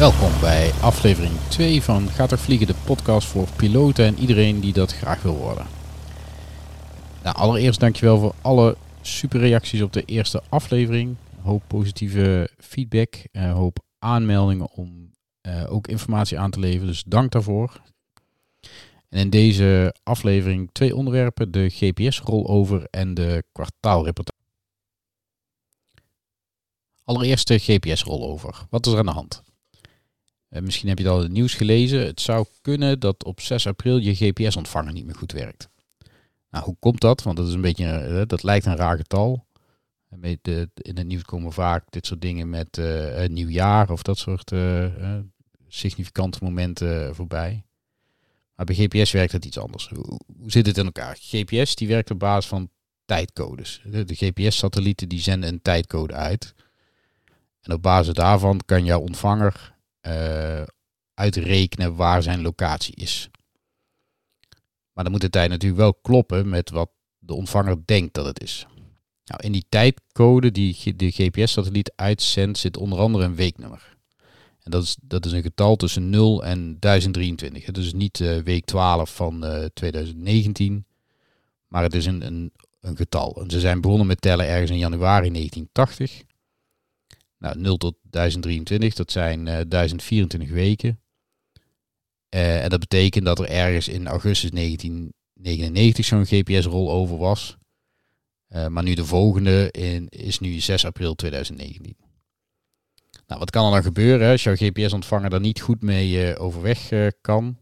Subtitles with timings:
[0.00, 4.72] Welkom bij aflevering 2 van Gaat er vliegen, de podcast voor piloten en iedereen die
[4.72, 5.66] dat graag wil worden.
[7.22, 11.16] Nou, allereerst dankjewel voor alle super reacties op de eerste aflevering.
[11.42, 15.10] Hoop positieve feedback, een hoop aanmeldingen om
[15.42, 17.80] uh, ook informatie aan te leveren, dus dank daarvoor.
[19.08, 24.38] En in deze aflevering twee onderwerpen, de GPS-rollover en de kwartaalreportage.
[27.04, 28.66] Allereerst de GPS-rollover.
[28.70, 29.42] Wat is er aan de hand?
[30.50, 32.06] Uh, misschien heb je al het nieuws gelezen.
[32.06, 35.68] Het zou kunnen dat op 6 april je GPS-ontvanger niet meer goed werkt.
[36.50, 37.22] Nou, hoe komt dat?
[37.22, 39.48] Want dat is een beetje, uh, dat lijkt een raar getal.
[40.20, 44.52] In het nieuws komen vaak dit soort dingen met uh, nieuwjaar of dat soort
[45.68, 47.64] significante momenten voorbij.
[48.54, 49.88] Maar bij GPS werkt het iets anders.
[49.88, 51.16] Hoe, hoe, zit het in elkaar?
[51.20, 52.70] GPS die werkt op basis van
[53.04, 53.82] tijdcodes.
[53.84, 56.54] De, de GPS-satellieten die zenden een tijdcode uit.
[57.60, 59.74] En op basis daarvan kan jouw ontvanger
[60.06, 60.62] uh,
[61.14, 63.28] uitrekenen waar zijn locatie is.
[64.92, 68.42] Maar dan moet de tijd natuurlijk wel kloppen met wat de ontvanger denkt dat het
[68.42, 68.66] is.
[69.24, 73.96] Nou, in die tijdcode die de GPS-satelliet uitzendt zit onder andere een weeknummer.
[74.62, 77.66] En dat is, dat is een getal tussen 0 en 1023.
[77.66, 80.86] Het is niet uh, week 12 van uh, 2019,
[81.68, 83.44] maar het is een, een, een getal.
[83.46, 86.22] Ze zijn begonnen met tellen ergens in januari 1980.
[87.40, 91.00] Nou, 0 tot 1023, dat zijn uh, 1024 weken.
[92.34, 97.56] Uh, en dat betekent dat er ergens in augustus 1999 zo'n GPS-rollover was.
[98.48, 101.96] Uh, maar nu de volgende in, is nu 6 april 2019.
[103.26, 106.88] Nou, wat kan er dan gebeuren als jouw GPS-ontvanger daar niet goed mee overweg
[107.20, 107.58] kan?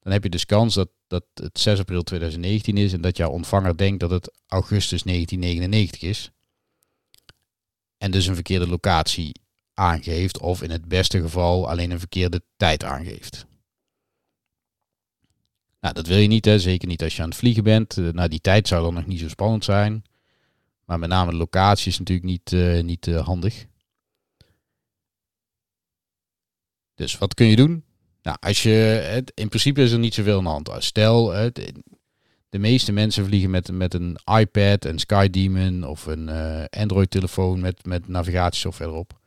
[0.00, 3.30] Dan heb je dus kans dat, dat het 6 april 2019 is en dat jouw
[3.30, 6.30] ontvanger denkt dat het augustus 1999 is
[8.00, 9.40] en dus een verkeerde locatie
[9.74, 13.46] aangeeft of in het beste geval alleen een verkeerde tijd aangeeft.
[15.80, 16.58] Nou, dat wil je niet, hè?
[16.58, 17.96] zeker niet als je aan het vliegen bent.
[17.96, 20.04] Uh, nou, die tijd zou dan nog niet zo spannend zijn.
[20.84, 23.66] Maar met name de locatie is natuurlijk niet, uh, niet uh, handig.
[26.94, 27.84] Dus wat kun je doen?
[28.22, 30.84] Nou, als je, in principe is er niet zoveel aan de hand.
[30.84, 31.50] Stel,
[32.50, 37.86] de meeste mensen vliegen met, met een iPad, een SkyDemon of een uh, Android-telefoon met,
[37.86, 39.18] met navigatiesoftware erop.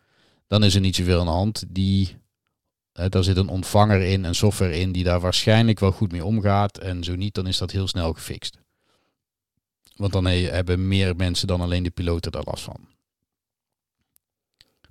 [0.48, 1.64] Dan is er niet zoveel aan de hand.
[1.68, 2.18] Die,
[3.00, 6.26] uh, daar zit een ontvanger in, een software in die daar waarschijnlijk wel goed mee
[6.26, 6.78] omgaat.
[6.78, 8.58] En zo niet, dan is dat heel snel gefixt.
[9.96, 12.88] Want dan he, hebben meer mensen dan alleen de piloten daar last van.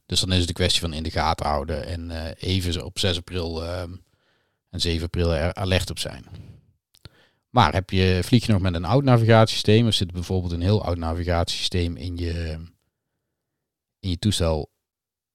[0.06, 2.99] Dus dan is het een kwestie van in de gaten houden en uh, even op
[2.99, 6.51] 6 april en 7 april er alert op zijn.
[7.52, 10.84] Maar heb je, vlieg je nog met een oud navigatiesysteem, of zit bijvoorbeeld een heel
[10.84, 12.58] oud navigatiesysteem in je,
[13.98, 14.70] in je toestel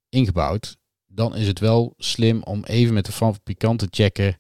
[0.10, 4.36] ingebouwd, dan is het wel slim om even met de fabrikant te checken,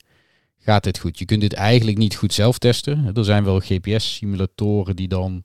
[0.57, 1.19] gaat dit goed?
[1.19, 3.11] Je kunt dit eigenlijk niet goed zelf testen.
[3.15, 5.43] Er zijn wel GPS-simulatoren die dan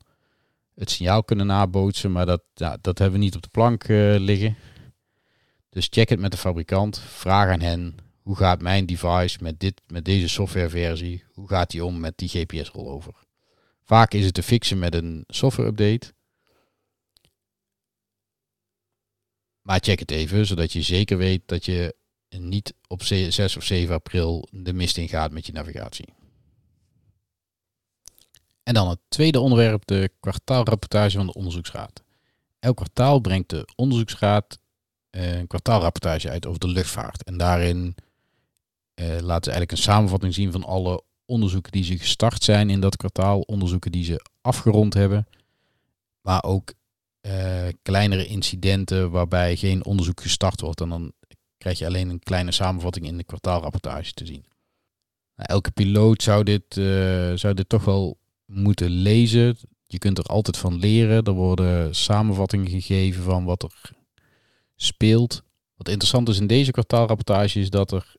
[0.75, 2.41] het signaal kunnen nabootsen, maar dat,
[2.81, 4.55] dat hebben we niet op de plank uh, liggen.
[5.69, 9.81] Dus check het met de fabrikant, vraag aan hen hoe gaat mijn device met, dit,
[9.87, 13.13] met deze softwareversie, hoe gaat die om met die GPS rollover?
[13.83, 16.13] Vaak is het te fixen met een software update.
[19.61, 21.95] Maar check het even, zodat je zeker weet dat je
[22.29, 26.13] niet op 6 of 7 april de mist in gaat met je navigatie.
[28.63, 32.03] En dan het tweede onderwerp, de kwartaalrapportage van de onderzoeksraad.
[32.59, 34.59] Elk kwartaal brengt de onderzoeksraad
[35.09, 37.23] een kwartaalrapportage uit over de luchtvaart.
[37.23, 37.95] En daarin
[38.95, 42.97] laten ze eigenlijk een samenvatting zien van alle onderzoeken die ze gestart zijn in dat
[42.97, 45.27] kwartaal, onderzoeken die ze afgerond hebben,
[46.21, 46.73] maar ook
[47.21, 50.81] uh, kleinere incidenten waarbij geen onderzoek gestart wordt.
[50.81, 51.11] En dan
[51.57, 54.45] krijg je alleen een kleine samenvatting in de kwartaalrapportage te zien.
[55.35, 59.57] Nou, elke piloot zou dit, uh, zou dit toch wel moeten lezen.
[59.85, 61.23] Je kunt er altijd van leren.
[61.23, 63.91] Er worden samenvattingen gegeven van wat er
[64.75, 65.43] speelt.
[65.75, 68.15] Wat interessant is in deze kwartaalrapportage is dat er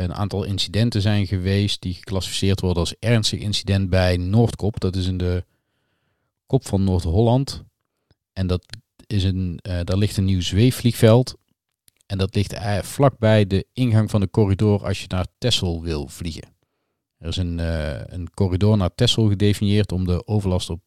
[0.00, 4.80] een aantal incidenten zijn geweest die geclassificeerd worden als ernstig incident bij Noordkop.
[4.80, 5.44] Dat is in de
[6.46, 7.64] kop van Noord-Holland.
[8.32, 8.64] En dat
[9.06, 11.36] is een, uh, daar ligt een nieuw zweefvliegveld.
[12.06, 16.08] En dat ligt uh, vlakbij de ingang van de corridor als je naar Texel wil
[16.08, 16.54] vliegen.
[17.18, 20.80] Er is een, uh, een corridor naar Texel gedefinieerd om de overlast op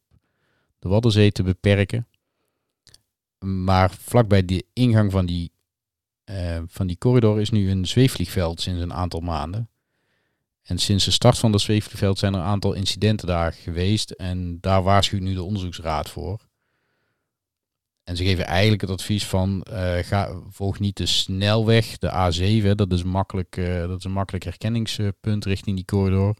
[0.79, 2.07] de Waddenzee te beperken.
[3.39, 5.51] Maar vlakbij de ingang van die
[6.25, 9.69] uh, van die corridor is nu een zweefvliegveld sinds een aantal maanden.
[10.65, 14.11] En sinds de start van dat zweefvliegveld zijn er een aantal incidenten daar geweest.
[14.11, 16.39] En daar waarschuwt nu de onderzoeksraad voor.
[18.03, 22.75] En ze geven eigenlijk het advies van eh, ga, volg niet de snelweg, de A7.
[22.75, 26.35] Dat is, makkelijk, uh, dat is een makkelijk herkenningspunt richting die corridor.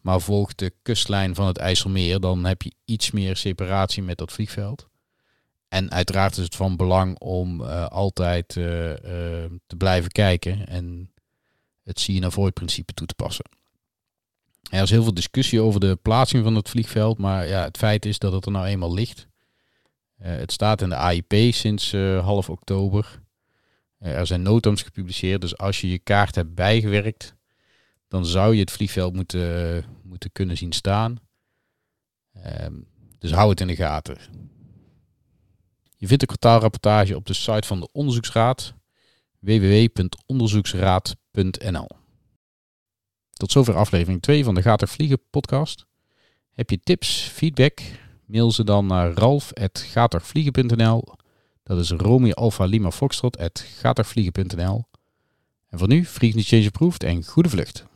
[0.00, 2.20] Maar volg de kustlijn van het IJsselmeer.
[2.20, 4.88] Dan heb je iets meer separatie met dat vliegveld.
[5.68, 11.12] En uiteraard is het van belang om uh, altijd te blijven kijken en
[11.82, 13.44] het see and avoid principe toe te passen.
[14.70, 18.06] Er is heel veel discussie over de plaatsing van het vliegveld, maar ja, het feit
[18.06, 19.26] is dat het er nou eenmaal ligt.
[20.16, 23.22] Het staat in de AIP sinds half oktober.
[23.98, 27.34] Er zijn noodams gepubliceerd, dus als je je kaart hebt bijgewerkt,
[28.08, 31.18] dan zou je het vliegveld moeten, moeten kunnen zien staan.
[32.32, 32.74] Ehm,
[33.18, 34.18] dus hou het in de gaten.
[35.96, 38.74] Je vindt de kwartaalrapportage op de site van de onderzoeksraad
[39.38, 41.88] www.onderzoeksraad.nl.
[43.32, 45.86] Tot zover aflevering 2 van de Gater Vliegen podcast.
[46.52, 47.80] Heb je tips, feedback?
[48.24, 51.04] Mail ze dan naar ralf.gatervliegen.nl.
[51.62, 53.64] Dat is Romeo Alpha Lima Foxtrot En
[55.78, 57.86] voor nu, frequently change approved en goede vlucht.